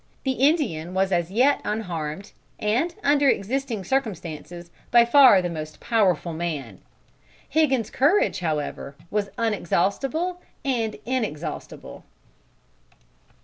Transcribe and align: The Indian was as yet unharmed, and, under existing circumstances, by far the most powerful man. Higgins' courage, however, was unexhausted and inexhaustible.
The 0.23 0.31
Indian 0.31 0.95
was 0.95 1.11
as 1.11 1.29
yet 1.29 1.61
unharmed, 1.63 2.31
and, 2.57 2.95
under 3.03 3.29
existing 3.29 3.83
circumstances, 3.83 4.71
by 4.89 5.05
far 5.05 5.43
the 5.43 5.47
most 5.51 5.79
powerful 5.79 6.33
man. 6.33 6.81
Higgins' 7.47 7.91
courage, 7.91 8.39
however, 8.39 8.95
was 9.11 9.29
unexhausted 9.37 10.15
and 10.65 10.95
inexhaustible. 11.05 12.03